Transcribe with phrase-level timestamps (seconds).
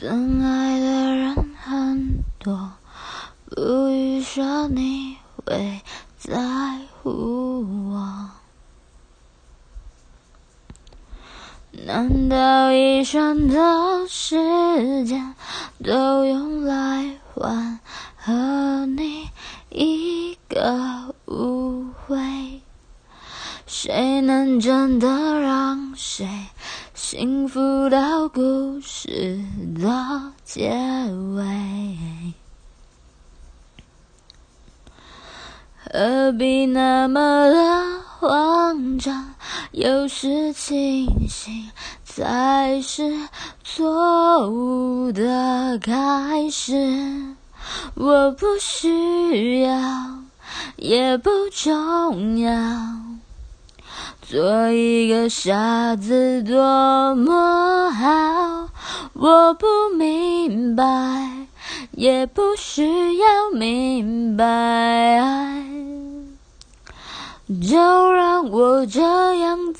[0.00, 2.70] 等爱的人很多，
[3.50, 5.80] 不预设你会
[6.16, 6.38] 在
[7.02, 8.30] 乎我。
[11.84, 15.34] 难道一生的时间
[15.82, 17.80] 都用来换
[18.16, 19.28] 和你
[19.68, 22.62] 一个误会？
[23.66, 26.46] 谁能真的让谁
[27.00, 29.40] 幸福到故事
[29.80, 30.68] 的结
[31.36, 32.34] 尾？
[35.78, 39.32] 何必那么的慌张？
[39.70, 41.70] 有时清醒
[42.04, 43.28] 才是
[43.62, 47.36] 错误的开始。
[47.94, 50.24] 我不需要，
[50.74, 53.07] 也不重要。
[54.22, 58.68] 做一个傻子多么好，
[59.14, 61.46] 我不明白，
[61.92, 65.22] 也不需要明白，
[67.66, 69.72] 就让我这样